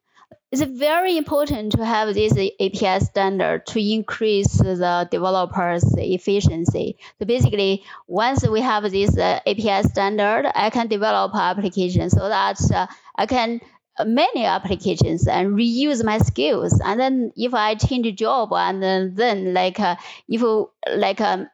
It's 0.51 0.61
very 0.61 1.17
important 1.17 1.71
to 1.73 1.85
have 1.85 2.13
this 2.13 2.33
API 2.33 2.99
standard 3.05 3.65
to 3.67 3.79
increase 3.79 4.57
the 4.57 5.07
developers' 5.09 5.85
efficiency. 5.97 6.97
So 7.19 7.25
basically, 7.25 7.83
once 8.07 8.45
we 8.47 8.59
have 8.59 8.83
this 8.91 9.17
uh, 9.17 9.39
API 9.47 9.83
standard, 9.83 10.51
I 10.53 10.69
can 10.69 10.87
develop 10.87 11.33
applications 11.33 12.11
so 12.11 12.27
that 12.27 12.59
uh, 12.71 12.87
I 13.15 13.25
can 13.27 13.61
uh, 13.97 14.05
many 14.05 14.45
applications 14.45 15.27
and 15.27 15.55
reuse 15.55 16.03
my 16.03 16.17
skills. 16.17 16.79
And 16.83 16.99
then 16.99 17.31
if 17.35 17.53
I 17.53 17.75
change 17.75 18.13
job 18.17 18.53
and 18.53 18.83
then, 18.83 19.15
then 19.15 19.53
like 19.53 19.79
uh, 19.79 19.95
if 20.27 20.43
like 20.93 21.21
um, 21.21 21.47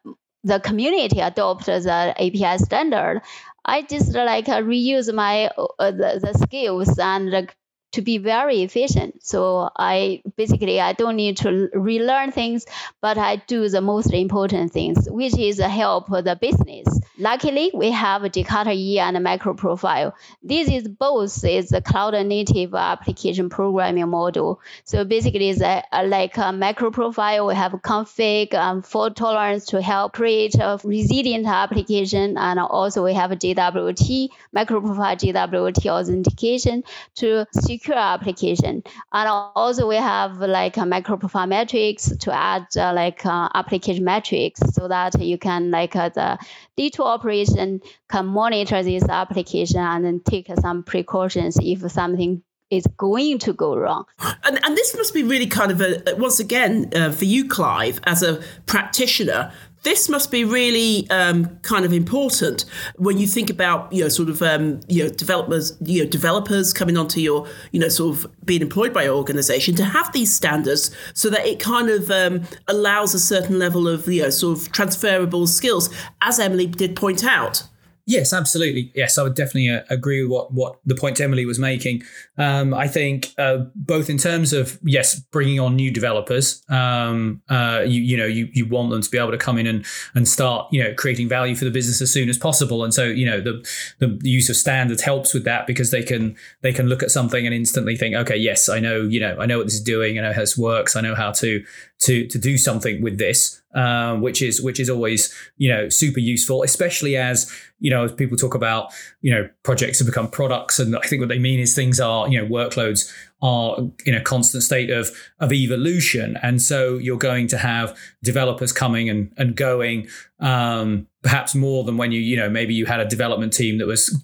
the 0.43 0.59
community 0.59 1.19
adopts 1.19 1.67
the 1.67 2.13
API 2.17 2.57
standard, 2.57 3.21
I 3.67 3.81
just 3.83 4.13
like 4.13 4.49
uh, 4.49 4.61
reuse 4.61 5.13
my 5.13 5.47
uh, 5.57 5.91
the, 5.91 6.19
the 6.23 6.33
skills 6.45 6.97
and 6.99 7.29
like 7.31 7.55
to 7.93 8.01
be 8.01 8.17
very 8.17 8.61
efficient. 8.61 9.25
So 9.25 9.69
I 9.75 10.21
basically 10.35 10.79
I 10.79 10.93
don't 10.93 11.15
need 11.15 11.37
to 11.37 11.69
relearn 11.73 12.31
things, 12.31 12.65
but 13.01 13.17
I 13.17 13.37
do 13.47 13.67
the 13.69 13.81
most 13.81 14.13
important 14.13 14.71
things, 14.73 15.07
which 15.09 15.37
is 15.37 15.59
help 15.59 16.07
the 16.09 16.37
business. 16.39 16.87
Luckily, 17.17 17.71
we 17.73 17.91
have 17.91 18.21
Jakarta 18.21 18.75
E 18.75 18.99
and 18.99 19.17
MicroProfile. 19.17 20.13
This 20.43 20.69
is 20.69 20.87
both 20.87 21.43
is 21.43 21.71
a 21.71 21.81
cloud 21.81 22.13
native 22.25 22.75
application 22.75 23.49
programming 23.49 24.09
model. 24.09 24.61
So 24.83 25.03
basically, 25.03 25.49
it's 25.49 25.61
a, 25.61 25.83
a, 25.91 26.05
like 26.05 26.37
a 26.37 26.51
MicroProfile. 26.51 27.47
We 27.47 27.55
have 27.55 27.71
config 27.71 28.53
and 28.53 28.85
fault 28.85 29.15
tolerance 29.15 29.65
to 29.67 29.81
help 29.81 30.13
create 30.13 30.55
a 30.55 30.79
resilient 30.83 31.47
application, 31.47 32.37
and 32.37 32.59
also 32.59 33.03
we 33.03 33.13
have 33.13 33.31
JWT 33.31 34.29
MicroProfile 34.55 35.17
JWT 35.17 35.85
authentication 35.87 36.83
to 37.15 37.47
secure 37.51 37.76
application. 37.89 38.83
And 39.11 39.29
also 39.29 39.87
we 39.87 39.95
have 39.95 40.39
like 40.39 40.77
a 40.77 40.85
Profile 41.17 41.47
metrics 41.47 42.15
to 42.17 42.33
add 42.33 42.65
uh, 42.77 42.93
like 42.93 43.25
uh, 43.25 43.49
application 43.53 44.03
metrics 44.03 44.59
so 44.73 44.87
that 44.87 45.19
you 45.19 45.37
can 45.37 45.71
like 45.71 45.95
uh, 45.95 46.09
the 46.09 46.37
D2 46.77 46.99
operation 46.99 47.81
can 48.09 48.25
monitor 48.25 48.83
this 48.83 49.07
application 49.07 49.79
and 49.79 50.05
then 50.05 50.19
take 50.19 50.49
some 50.59 50.83
precautions 50.83 51.57
if 51.61 51.89
something 51.91 52.43
is 52.69 52.85
going 52.97 53.39
to 53.39 53.53
go 53.53 53.75
wrong. 53.75 54.05
And, 54.43 54.59
and 54.63 54.75
this 54.75 54.95
must 54.95 55.13
be 55.13 55.23
really 55.23 55.47
kind 55.47 55.71
of 55.71 55.81
a, 55.81 56.15
once 56.17 56.39
again, 56.39 56.91
uh, 56.93 57.11
for 57.11 57.25
you, 57.25 57.47
Clive, 57.47 57.99
as 58.03 58.23
a 58.23 58.41
practitioner, 58.65 59.53
this 59.83 60.09
must 60.09 60.31
be 60.31 60.43
really 60.43 61.09
um, 61.09 61.57
kind 61.59 61.85
of 61.85 61.93
important 61.93 62.65
when 62.97 63.17
you 63.17 63.27
think 63.27 63.49
about 63.49 63.91
you 63.91 64.03
know 64.03 64.09
sort 64.09 64.29
of 64.29 64.41
um, 64.41 64.79
you 64.87 65.03
know 65.03 65.09
developers 65.09 65.77
you 65.81 66.03
know 66.03 66.09
developers 66.09 66.73
coming 66.73 66.97
onto 66.97 67.19
your 67.19 67.47
you 67.71 67.79
know 67.79 67.87
sort 67.87 68.17
of 68.17 68.45
being 68.45 68.61
employed 68.61 68.93
by 68.93 69.03
your 69.03 69.15
organization 69.15 69.75
to 69.75 69.83
have 69.83 70.11
these 70.11 70.33
standards 70.33 70.95
so 71.13 71.29
that 71.29 71.45
it 71.45 71.59
kind 71.59 71.89
of 71.89 72.09
um, 72.11 72.43
allows 72.67 73.13
a 73.13 73.19
certain 73.19 73.59
level 73.59 73.87
of 73.87 74.07
you 74.07 74.21
know 74.21 74.29
sort 74.29 74.57
of 74.57 74.71
transferable 74.71 75.47
skills 75.47 75.89
as 76.21 76.39
Emily 76.39 76.67
did 76.67 76.95
point 76.95 77.23
out. 77.23 77.63
Yes, 78.09 78.31
absolutely. 78.31 78.89
Yes, 78.95 79.17
I 79.17 79.23
would 79.23 79.35
definitely 79.35 79.69
uh, 79.69 79.81
agree 79.89 80.23
with 80.23 80.31
what 80.31 80.53
what 80.53 80.79
the 80.85 80.95
point 80.95 81.19
Emily 81.19 81.45
was 81.45 81.59
making. 81.59 82.03
Um, 82.37 82.73
I 82.73 82.87
think 82.87 83.33
uh, 83.37 83.65
both 83.75 84.09
in 84.09 84.17
terms 84.17 84.53
of 84.53 84.79
yes, 84.81 85.19
bringing 85.19 85.59
on 85.59 85.75
new 85.75 85.91
developers. 85.91 86.63
Um, 86.69 87.41
uh, 87.49 87.83
you 87.85 87.99
you 87.99 88.15
know 88.15 88.25
you 88.25 88.47
you 88.53 88.65
want 88.65 88.91
them 88.91 89.01
to 89.01 89.09
be 89.09 89.17
able 89.17 89.31
to 89.31 89.37
come 89.37 89.57
in 89.57 89.67
and 89.67 89.85
and 90.15 90.25
start 90.25 90.69
you 90.71 90.81
know 90.81 90.93
creating 90.93 91.27
value 91.27 91.53
for 91.53 91.65
the 91.65 91.71
business 91.71 92.01
as 92.01 92.09
soon 92.09 92.29
as 92.29 92.37
possible. 92.37 92.85
And 92.85 92.93
so 92.93 93.03
you 93.03 93.25
know 93.25 93.41
the 93.41 93.67
the 93.99 94.17
use 94.21 94.49
of 94.49 94.55
standards 94.55 95.01
helps 95.01 95.33
with 95.33 95.43
that 95.43 95.67
because 95.67 95.91
they 95.91 96.01
can 96.01 96.37
they 96.61 96.71
can 96.71 96.87
look 96.87 97.03
at 97.03 97.11
something 97.11 97.45
and 97.45 97.53
instantly 97.53 97.97
think, 97.97 98.15
okay, 98.15 98.37
yes, 98.37 98.69
I 98.69 98.79
know 98.79 99.01
you 99.01 99.19
know 99.19 99.35
I 99.37 99.45
know 99.45 99.57
what 99.57 99.67
this 99.67 99.75
is 99.75 99.83
doing. 99.83 100.17
I 100.17 100.21
know 100.21 100.31
how 100.31 100.39
this 100.39 100.57
works. 100.57 100.95
I 100.95 101.01
know 101.01 101.13
how 101.13 101.33
to 101.33 101.61
to 101.99 102.25
to 102.27 102.39
do 102.39 102.57
something 102.57 103.01
with 103.01 103.17
this 103.17 103.61
um, 103.75 104.21
which 104.21 104.41
is 104.41 104.61
which 104.61 104.79
is 104.79 104.89
always 104.89 105.33
you 105.57 105.69
know 105.69 105.89
super 105.89 106.19
useful, 106.19 106.63
especially 106.63 107.15
as 107.15 107.51
you 107.79 107.89
know 107.89 108.05
as 108.05 108.11
people 108.11 108.37
talk 108.37 108.55
about 108.55 108.91
you 109.21 109.33
know 109.33 109.49
projects 109.63 109.99
have 109.99 110.07
become 110.07 110.29
products, 110.29 110.79
and 110.79 110.95
I 110.95 111.01
think 111.01 111.19
what 111.19 111.29
they 111.29 111.39
mean 111.39 111.59
is 111.59 111.75
things 111.75 111.99
are 111.99 112.27
you 112.27 112.41
know 112.41 112.47
workloads 112.47 113.11
are 113.41 113.77
in 114.05 114.15
a 114.15 114.21
constant 114.21 114.63
state 114.63 114.89
of 114.89 115.11
of 115.39 115.53
evolution, 115.53 116.37
and 116.41 116.61
so 116.61 116.97
you're 116.97 117.17
going 117.17 117.47
to 117.47 117.57
have 117.57 117.97
developers 118.23 118.71
coming 118.71 119.09
and 119.09 119.31
and 119.37 119.55
going. 119.55 120.07
Um, 120.39 121.07
perhaps 121.23 121.55
more 121.55 121.83
than 121.83 121.97
when 121.97 122.11
you 122.11 122.21
you 122.21 122.37
know 122.37 122.49
maybe 122.49 122.73
you 122.73 122.85
had 122.85 122.99
a 122.99 123.05
development 123.05 123.51
team 123.51 123.79
that 123.79 123.87
was 123.87 124.23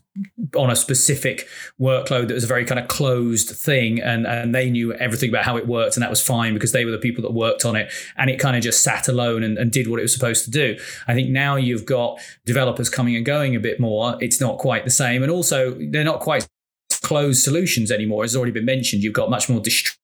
on 0.56 0.70
a 0.70 0.76
specific 0.76 1.48
workload 1.80 2.28
that 2.28 2.34
was 2.34 2.44
a 2.44 2.48
very 2.48 2.66
kind 2.66 2.80
of 2.80 2.88
closed 2.88 3.50
thing 3.50 4.00
and 4.00 4.28
and 4.28 4.54
they 4.54 4.70
knew 4.70 4.94
everything 4.94 5.30
about 5.30 5.44
how 5.44 5.58
it 5.58 5.68
worked 5.68 5.96
and 5.96 6.04
that 6.04 6.10
was 6.10 6.22
fine 6.22 6.54
because 6.54 6.72
they 6.72 6.86
were 6.86 6.92
the 6.92 6.98
people 6.98 7.22
that 7.22 7.32
worked 7.32 7.66
on 7.66 7.76
it. 7.76 7.92
And 8.18 8.30
it 8.30 8.40
kind 8.40 8.56
of 8.56 8.64
just 8.64 8.84
sat 8.84 9.08
alone 9.08 9.44
and, 9.44 9.58
and 9.58 9.72
did 9.72 9.88
what 9.88 10.00
it 10.00 10.04
was 10.04 10.14
supposed 10.14 10.46
to 10.46 10.52
do. 10.52 10.78
I 11.08 11.14
think 11.14 11.30
now 11.30 11.56
you've 11.56 11.86
got 11.86 12.20
developers 12.46 12.90
coming 12.90 13.16
and 13.16 13.26
going 13.26 13.56
a 13.56 13.60
bit 13.60 13.80
more. 13.80 14.18
It's 14.20 14.40
not 14.40 14.60
quite 14.60 14.86
the 14.86 14.92
same. 14.92 15.24
And 15.24 15.32
also 15.32 15.72
they're 15.72 16.04
not 16.04 16.20
quite 16.20 16.48
closed 17.04 17.44
solutions 17.44 17.92
anymore. 17.92 18.24
As 18.24 18.36
already 18.36 18.52
been 18.52 18.66
mentioned, 18.66 19.04
you've 19.04 19.14
got 19.14 19.30
much 19.30 19.50
more 19.50 19.60
distributed 19.60 20.00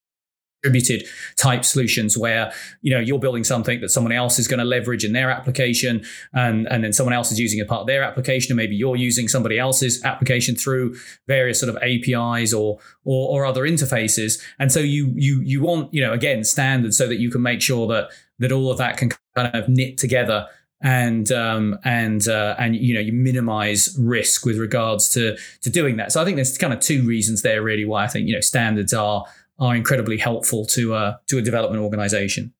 type 1.36 1.64
solutions 1.64 2.18
where 2.18 2.52
you 2.82 2.92
know 2.92 3.00
you're 3.00 3.18
building 3.18 3.44
something 3.44 3.80
that 3.80 3.88
someone 3.88 4.12
else 4.12 4.38
is 4.38 4.46
going 4.46 4.58
to 4.58 4.64
leverage 4.64 5.06
in 5.06 5.14
their 5.14 5.30
application 5.30 6.04
and 6.34 6.68
and 6.68 6.84
then 6.84 6.92
someone 6.92 7.14
else 7.14 7.32
is 7.32 7.40
using 7.40 7.60
a 7.60 7.64
part 7.64 7.80
of 7.80 7.86
their 7.86 8.02
application 8.02 8.52
and 8.52 8.58
maybe 8.58 8.76
you're 8.76 8.96
using 8.96 9.26
somebody 9.26 9.58
else's 9.58 10.04
application 10.04 10.54
through 10.54 10.94
various 11.26 11.58
sort 11.58 11.74
of 11.74 11.82
APIs 11.82 12.52
or 12.52 12.78
or, 13.04 13.40
or 13.40 13.46
other 13.46 13.62
interfaces 13.62 14.38
and 14.58 14.70
so 14.70 14.80
you 14.80 15.14
you 15.16 15.40
you 15.40 15.62
want 15.62 15.92
you 15.94 16.02
know 16.02 16.12
again 16.12 16.44
standards 16.44 16.98
so 16.98 17.06
that 17.06 17.18
you 17.18 17.30
can 17.30 17.40
make 17.40 17.62
sure 17.62 17.86
that 17.86 18.10
that 18.38 18.52
all 18.52 18.70
of 18.70 18.76
that 18.76 18.98
can 18.98 19.10
kind 19.34 19.54
of 19.54 19.66
knit 19.66 19.96
together 19.96 20.46
and 20.80 21.30
um, 21.30 21.78
and 21.84 22.26
uh, 22.28 22.54
and 22.58 22.76
you 22.76 22.94
know 22.94 23.00
you 23.00 23.12
minimize 23.12 23.96
risk 23.98 24.44
with 24.44 24.58
regards 24.58 25.10
to 25.10 25.36
to 25.62 25.70
doing 25.70 25.96
that. 25.96 26.12
So 26.12 26.22
I 26.22 26.24
think 26.24 26.36
there's 26.36 26.56
kind 26.58 26.72
of 26.72 26.80
two 26.80 27.06
reasons 27.06 27.42
there 27.42 27.62
really 27.62 27.84
why 27.84 28.04
I 28.04 28.06
think 28.08 28.28
you 28.28 28.34
know 28.34 28.40
standards 28.40 28.94
are 28.94 29.24
are 29.58 29.76
incredibly 29.76 30.16
helpful 30.16 30.64
to 30.66 30.94
uh, 30.94 31.16
to 31.28 31.38
a 31.38 31.42
development 31.42 31.82
organization. 31.82 32.52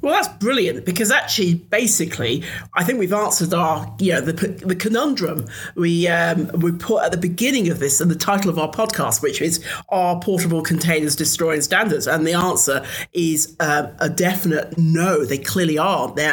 Well, 0.00 0.14
that's 0.14 0.28
brilliant 0.28 0.84
because 0.84 1.10
actually, 1.10 1.54
basically, 1.54 2.44
I 2.74 2.84
think 2.84 2.98
we've 3.00 3.12
answered 3.12 3.52
our, 3.52 3.92
you 3.98 4.12
know, 4.12 4.20
the, 4.20 4.32
the 4.32 4.76
conundrum 4.76 5.46
we 5.74 6.06
um, 6.06 6.48
we 6.54 6.72
put 6.72 7.04
at 7.04 7.10
the 7.10 7.18
beginning 7.18 7.68
of 7.70 7.80
this 7.80 8.00
and 8.00 8.10
the 8.10 8.16
title 8.16 8.50
of 8.50 8.58
our 8.58 8.70
podcast, 8.70 9.22
which 9.22 9.40
is 9.40 9.64
"Are 9.88 10.20
portable 10.20 10.62
containers 10.62 11.16
destroying 11.16 11.62
standards?" 11.62 12.06
And 12.06 12.26
the 12.26 12.34
answer 12.34 12.84
is 13.12 13.56
um, 13.58 13.88
a 13.98 14.08
definite 14.08 14.78
no. 14.78 15.24
They 15.24 15.38
clearly 15.38 15.78
aren't. 15.78 16.16
They're 16.16 16.32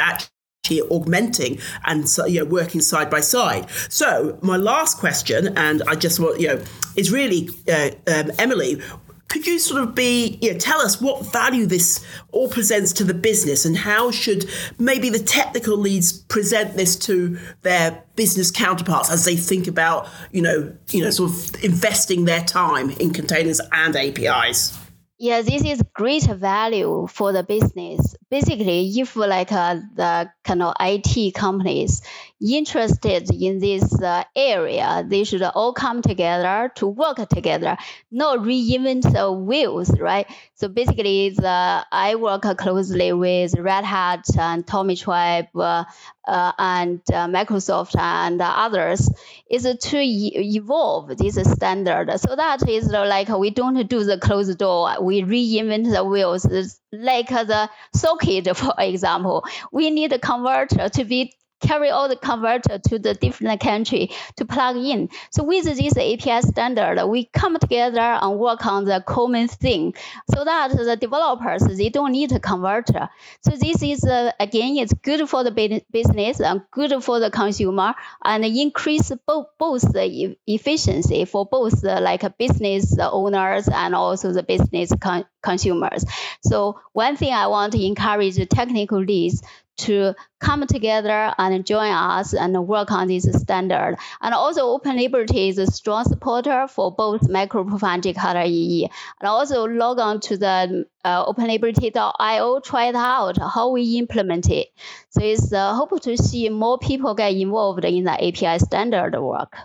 augmenting 0.71 1.59
and 1.85 2.07
you 2.27 2.39
know 2.39 2.45
working 2.45 2.81
side 2.81 3.09
by 3.09 3.19
side. 3.19 3.69
So 3.89 4.37
my 4.41 4.57
last 4.57 4.97
question, 4.97 5.57
and 5.57 5.83
I 5.87 5.95
just 5.95 6.19
want 6.19 6.39
you 6.39 6.47
know, 6.47 6.63
is 6.95 7.11
really 7.11 7.49
uh, 7.71 7.91
um, 8.07 8.31
Emily. 8.39 8.81
Could 9.29 9.47
you 9.47 9.57
sort 9.57 9.81
of 9.81 9.95
be, 9.95 10.37
you 10.43 10.53
know, 10.53 10.59
tell 10.59 10.79
us 10.79 11.01
what 11.01 11.25
value 11.25 11.65
this 11.65 12.05
all 12.31 12.49
presents 12.49 12.93
to 12.93 13.03
the 13.03 13.15
business 13.15 13.65
and 13.65 13.75
how 13.75 14.11
should 14.11 14.47
maybe 14.77 15.09
the 15.09 15.17
technical 15.17 15.75
leads 15.75 16.13
present 16.13 16.77
this 16.77 16.95
to 16.97 17.39
their 17.63 18.03
business 18.15 18.51
counterparts 18.51 19.09
as 19.09 19.25
they 19.25 19.35
think 19.35 19.67
about, 19.67 20.07
you 20.31 20.43
know, 20.43 20.71
you 20.91 21.03
know, 21.03 21.09
sort 21.09 21.31
of 21.31 21.63
investing 21.63 22.25
their 22.25 22.41
time 22.41 22.91
in 22.91 23.11
containers 23.11 23.59
and 23.71 23.95
APIs? 23.95 24.77
Yeah, 25.17 25.41
this 25.41 25.63
is 25.63 25.81
great 25.95 26.25
value 26.25 27.07
for 27.09 27.31
the 27.31 27.43
business 27.43 28.15
basically, 28.33 28.89
if 28.99 29.15
like 29.15 29.51
uh, 29.51 29.75
the 29.93 30.27
kind 30.43 30.63
of 30.63 30.73
IT 30.79 31.35
companies 31.35 32.01
interested 32.41 33.29
in 33.31 33.59
this 33.59 34.01
uh, 34.01 34.23
area, 34.35 35.05
they 35.07 35.23
should 35.23 35.43
all 35.43 35.71
come 35.71 36.01
together 36.01 36.71
to 36.73 36.87
work 36.87 37.17
together, 37.29 37.77
not 38.09 38.39
reinvent 38.39 39.03
the 39.13 39.31
wheels, 39.31 39.91
right? 39.99 40.25
So 40.55 40.67
basically, 40.67 41.29
the 41.29 41.85
I 41.91 42.15
work 42.15 42.41
closely 42.57 43.13
with 43.13 43.53
Red 43.53 43.85
Hat 43.85 44.25
and 44.35 44.65
Tomitribe 44.65 45.49
uh, 45.55 45.83
uh, 46.27 46.51
and 46.57 47.01
uh, 47.13 47.27
Microsoft 47.27 47.95
and 47.99 48.41
others 48.41 49.11
is 49.47 49.63
to 49.63 49.97
e- 49.99 50.55
evolve 50.55 51.15
this 51.17 51.35
standard. 51.51 52.19
So 52.19 52.35
that 52.35 52.67
is 52.67 52.87
like 52.87 53.29
we 53.29 53.51
don't 53.51 53.87
do 53.87 54.03
the 54.03 54.17
closed 54.17 54.57
door, 54.57 55.01
we 55.01 55.21
reinvent 55.21 55.93
the 55.93 56.03
wheels. 56.03 56.45
It's 56.45 56.79
like 56.91 57.29
the 57.29 57.69
socket, 58.23 58.55
for 58.57 58.73
example, 58.79 59.45
we 59.71 59.89
need 59.89 60.13
a 60.13 60.19
converter 60.19 60.89
to 60.89 61.05
be 61.05 61.33
carry 61.63 61.89
all 61.89 62.09
the 62.09 62.15
converter 62.15 62.77
to 62.77 62.99
the 62.99 63.13
different 63.13 63.59
country 63.61 64.11
to 64.35 64.45
plug 64.45 64.75
in. 64.77 65.09
So 65.31 65.43
with 65.43 65.65
this 65.65 65.97
API 65.97 66.41
standard, 66.41 67.03
we 67.07 67.25
come 67.25 67.57
together 67.57 67.99
and 67.99 68.37
work 68.37 68.65
on 68.65 68.85
the 68.85 69.03
common 69.05 69.47
thing 69.47 69.95
so 70.33 70.43
that 70.43 70.71
the 70.71 70.95
developers, 70.95 71.63
they 71.63 71.89
don't 71.89 72.11
need 72.11 72.31
a 72.31 72.39
converter. 72.39 73.09
So 73.41 73.55
this 73.55 73.81
is, 73.81 74.03
uh, 74.03 74.31
again, 74.39 74.77
it's 74.77 74.93
good 74.93 75.27
for 75.29 75.43
the 75.43 75.81
business 75.91 76.39
and 76.39 76.61
good 76.71 77.03
for 77.03 77.19
the 77.19 77.31
consumer 77.31 77.95
and 78.23 78.45
increase 78.45 79.11
both, 79.25 79.47
both 79.57 79.81
the 79.81 80.35
efficiency 80.45 81.25
for 81.25 81.45
both 81.45 81.81
the 81.81 82.01
like 82.01 82.37
business 82.37 82.95
owners 82.99 83.67
and 83.67 83.95
also 83.95 84.33
the 84.33 84.43
business 84.43 84.91
con- 84.99 85.25
consumers. 85.41 86.05
So 86.43 86.79
one 86.91 87.15
thing 87.15 87.33
I 87.33 87.47
want 87.47 87.73
to 87.73 87.85
encourage 87.85 88.35
technical 88.49 88.99
leads 88.99 89.41
to 89.77 90.13
come 90.39 90.67
together 90.67 91.33
and 91.37 91.65
join 91.65 91.91
us 91.91 92.33
and 92.33 92.67
work 92.67 92.91
on 92.91 93.07
this 93.07 93.31
standard. 93.33 93.97
And 94.21 94.33
also 94.33 94.67
Open 94.67 94.97
Liberty 94.97 95.49
is 95.49 95.57
a 95.57 95.67
strong 95.67 96.03
supporter 96.05 96.67
for 96.67 96.93
both 96.93 97.21
MicroProfile 97.21 98.01
and. 98.01 98.89
And 99.19 99.27
also 99.27 99.65
log 99.65 99.99
on 99.99 100.19
to 100.21 100.37
the 100.37 100.85
uh, 101.03 101.25
openliberty.io, 101.25 102.59
try 102.59 102.85
it 102.87 102.95
out, 102.95 103.37
how 103.37 103.71
we 103.71 103.97
implement 103.97 104.49
it. 104.49 104.67
So 105.09 105.21
it's 105.23 105.51
uh, 105.51 105.73
hope 105.73 106.01
to 106.01 106.17
see 106.17 106.49
more 106.49 106.77
people 106.77 107.15
get 107.15 107.33
involved 107.33 107.85
in 107.85 108.03
the 108.03 108.11
API 108.11 108.59
standard 108.59 109.19
work. 109.19 109.55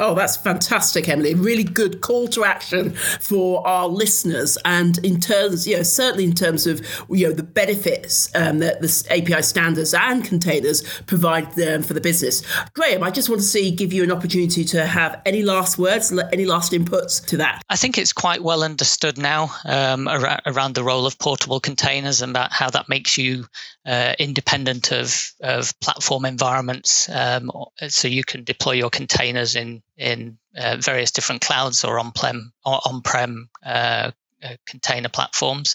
Oh, 0.00 0.14
that's 0.14 0.36
fantastic, 0.36 1.08
Emily. 1.08 1.34
Really 1.34 1.62
good 1.62 2.00
call 2.00 2.26
to 2.28 2.44
action 2.44 2.94
for 2.94 3.64
our 3.64 3.86
listeners. 3.86 4.58
And 4.64 4.98
in 5.04 5.20
terms, 5.20 5.68
you 5.68 5.76
know, 5.76 5.84
certainly 5.84 6.24
in 6.24 6.32
terms 6.32 6.66
of, 6.66 6.84
you 7.08 7.28
know, 7.28 7.32
the 7.32 7.44
benefits 7.44 8.28
um, 8.34 8.58
that 8.58 8.80
the 8.80 9.06
API 9.10 9.42
standards 9.42 9.94
and 9.94 10.24
containers 10.24 10.82
provide 11.02 11.52
them 11.52 11.84
for 11.84 11.94
the 11.94 12.00
business. 12.00 12.42
Graham, 12.72 13.04
I 13.04 13.12
just 13.12 13.28
want 13.28 13.40
to 13.40 13.46
see, 13.46 13.70
give 13.70 13.92
you 13.92 14.02
an 14.02 14.10
opportunity 14.10 14.64
to 14.64 14.84
have 14.84 15.22
any 15.24 15.44
last 15.44 15.78
words, 15.78 16.12
any 16.32 16.44
last 16.44 16.72
inputs 16.72 17.24
to 17.26 17.36
that. 17.36 17.62
I 17.70 17.76
think 17.76 17.96
it's 17.96 18.12
quite 18.12 18.42
well 18.42 18.64
understood 18.64 19.16
now 19.16 19.54
um, 19.64 20.08
around 20.08 20.74
the 20.74 20.82
role 20.82 21.06
of 21.06 21.20
portable 21.20 21.60
containers 21.60 22.20
and 22.20 22.30
about 22.30 22.52
how 22.52 22.68
that 22.70 22.88
makes 22.88 23.16
you 23.16 23.46
uh, 23.86 24.14
independent 24.18 24.90
of, 24.90 25.30
of 25.40 25.78
platform 25.78 26.24
environments. 26.24 27.08
Um, 27.08 27.52
so 27.86 28.08
you 28.08 28.24
can 28.24 28.42
deploy 28.42 28.72
your 28.72 28.90
containers 28.90 29.54
in 29.54 29.83
in 29.96 30.38
uh, 30.56 30.76
various 30.80 31.10
different 31.10 31.40
clouds 31.40 31.84
or 31.84 31.98
on-prem 31.98 32.52
or 32.64 32.80
on-prem 32.86 33.48
uh, 33.64 34.10
uh, 34.42 34.56
container 34.66 35.08
platforms. 35.08 35.74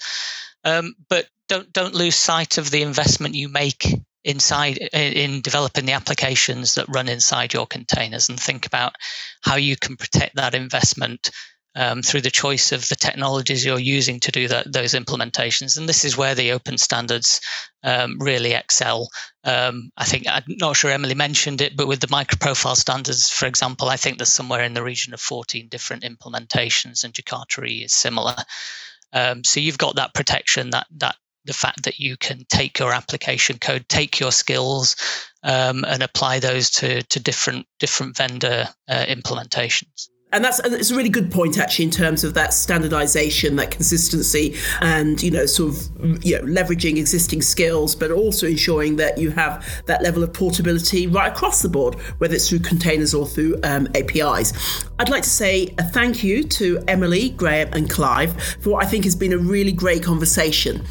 Um, 0.64 0.96
but 1.08 1.28
don't 1.48 1.72
don't 1.74 1.96
lose 1.96 2.16
sight 2.16 2.58
of 2.58 2.70
the 2.70 2.82
investment 2.82 3.36
you 3.36 3.50
make 3.50 3.88
inside 4.24 4.78
in 4.78 5.42
developing 5.42 5.86
the 5.86 5.94
applications 5.94 6.76
that 6.76 6.90
run 6.90 7.08
inside 7.08 7.54
your 7.54 7.66
containers 7.66 8.30
and 8.30 8.40
think 8.40 8.66
about 8.66 8.94
how 9.42 9.56
you 9.56 9.78
can 9.78 9.96
protect 9.96 10.36
that 10.36 10.54
investment 10.54 11.32
um, 11.76 12.02
through 12.02 12.22
the 12.22 12.32
choice 12.32 12.72
of 12.72 12.88
the 12.90 12.96
technologies 12.96 13.64
you're 13.64 13.80
using 13.80 14.20
to 14.22 14.32
do 14.32 14.48
that, 14.48 14.72
those 14.72 14.94
implementations. 14.94 15.78
And 15.78 15.88
this 15.88 16.04
is 16.04 16.18
where 16.18 16.36
the 16.36 16.52
open 16.52 16.78
standards 16.78 17.42
um, 17.84 18.18
really 18.20 18.54
excel. 18.54 19.10
Um, 19.44 19.92
I 19.96 20.06
think 20.06 20.26
I'm 20.28 20.44
not 20.48 20.76
sure 20.76 20.92
Emily 20.92 21.16
mentioned 21.16 21.62
it, 21.62 21.78
but 21.78 21.88
with 21.88 22.00
the 22.00 22.08
microprofile 22.08 22.76
standards, 22.76 23.30
for 23.30 23.46
example, 23.46 23.90
I 23.90 23.98
think 23.98 24.18
there's 24.18 24.34
somewhere 24.34 24.64
in 24.64 24.74
the 24.74 24.84
region 24.84 25.14
of 25.14 25.22
14 25.22 25.68
different 25.70 26.04
implementations, 26.04 27.04
and 27.04 27.14
Jakarta 27.14 27.86
is 27.86 27.94
similar. 27.94 28.36
Um, 29.14 29.44
so 29.44 29.60
you've 29.60 29.78
got 29.78 29.96
that 29.96 30.14
protection, 30.14 30.72
that 30.72 30.88
that 30.98 31.16
the 31.46 31.54
fact 31.54 31.84
that 31.84 32.00
you 32.00 32.18
can 32.18 32.46
take 32.50 32.80
your 32.80 32.94
application 32.94 33.58
code, 33.58 33.88
take 33.88 34.20
your 34.20 34.32
skills, 34.32 34.96
um, 35.42 35.86
and 35.86 36.04
apply 36.04 36.40
those 36.40 36.70
to 36.72 37.02
to 37.04 37.20
different 37.20 37.66
different 37.80 38.18
vendor 38.18 38.68
uh, 38.88 39.06
implementations 39.06 40.10
and 40.32 40.44
that's 40.46 40.60
and 40.60 40.74
it's 40.74 40.92
a 40.92 40.96
really 40.96 41.10
good 41.10 41.32
point 41.32 41.58
actually 41.58 41.86
in 41.86 41.92
terms 41.92 42.24
of 42.24 42.36
that 42.36 42.54
standardization 42.54 43.56
that 43.56 43.72
consistency 43.72 44.56
and 44.82 45.24
you 45.24 45.32
know 45.32 45.46
sort 45.46 45.74
of 45.74 46.24
you 46.24 46.38
know 46.38 46.44
leveraging 46.44 46.98
existing 46.98 47.42
skills 47.42 47.96
but 47.96 48.12
also 48.12 48.46
ensuring 48.48 48.98
that 48.98 49.18
you 49.18 49.32
have 49.32 49.66
that 49.88 50.04
level 50.04 50.24
of 50.24 50.32
portability 50.32 51.08
right 51.08 51.32
across 51.32 51.62
the 51.62 51.70
board 51.70 51.96
whether 52.20 52.36
it's 52.36 52.50
through 52.50 52.60
containers 52.60 53.14
or 53.14 53.26
through 53.26 53.60
um, 53.64 53.88
apis 53.96 54.54
i'd 55.00 55.10
like 55.10 55.24
to 55.24 55.30
say 55.30 55.74
a 55.80 55.84
thank 55.84 56.24
you 56.24 56.44
to 56.44 56.80
emily 56.88 57.30
graham 57.32 57.68
and 57.74 57.90
clive 57.90 58.40
for 58.62 58.72
what 58.72 58.86
i 58.86 58.88
think 58.88 59.04
has 59.04 59.16
been 59.16 59.34
a 59.34 59.38
really 59.38 59.72
great 59.72 60.04
conversation. 60.04 60.82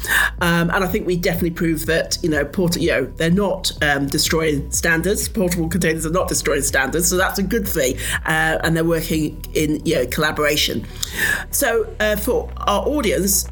Um, 0.41 0.69
and 0.69 0.83
i 0.83 0.87
think 0.87 1.07
we 1.07 1.15
definitely 1.15 1.51
proved 1.51 1.87
that 1.87 2.17
you 2.21 2.29
know 2.29 2.43
port 2.43 2.75
you 2.75 2.89
know 2.89 3.05
they're 3.05 3.31
not 3.31 3.71
um, 3.83 4.07
destroying 4.07 4.69
standards. 4.71 5.29
Portable 5.29 5.69
containers 5.69 6.05
are 6.05 6.11
not 6.11 6.27
destroying 6.27 6.61
standards 6.61 7.09
so 7.09 7.17
that's 7.17 7.39
a 7.39 7.43
good 7.43 7.67
thing. 7.67 7.97
Uh, 8.25 8.59
and 8.63 8.75
they're 8.75 8.83
working 8.83 9.28
in 9.53 9.85
you 9.85 9.95
know, 9.95 10.07
collaboration. 10.07 10.85
So 11.51 11.93
uh, 11.99 12.15
for 12.15 12.49
our 12.57 12.87
audience, 12.87 13.49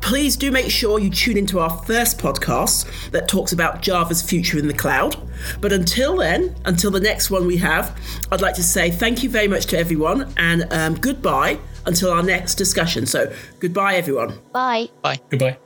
please 0.00 0.36
do 0.36 0.50
make 0.50 0.70
sure 0.70 0.98
you 0.98 1.10
tune 1.10 1.36
into 1.36 1.58
our 1.58 1.70
first 1.84 2.18
podcast 2.18 3.10
that 3.10 3.28
talks 3.28 3.52
about 3.52 3.82
Java's 3.82 4.22
future 4.22 4.58
in 4.58 4.68
the 4.68 4.74
cloud. 4.74 5.16
But 5.60 5.72
until 5.72 6.16
then, 6.16 6.54
until 6.64 6.90
the 6.90 7.00
next 7.00 7.30
one 7.30 7.46
we 7.46 7.56
have, 7.58 7.98
I'd 8.32 8.40
like 8.40 8.54
to 8.54 8.62
say 8.62 8.90
thank 8.90 9.22
you 9.22 9.30
very 9.30 9.48
much 9.48 9.66
to 9.66 9.78
everyone 9.78 10.32
and 10.36 10.66
um, 10.72 10.94
goodbye 10.94 11.58
until 11.84 12.10
our 12.10 12.22
next 12.22 12.54
discussion. 12.54 13.06
So 13.06 13.32
goodbye, 13.60 13.94
everyone. 13.96 14.38
Bye. 14.52 14.88
Bye. 15.02 15.20
Goodbye. 15.30 15.58